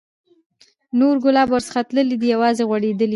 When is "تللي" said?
1.89-2.15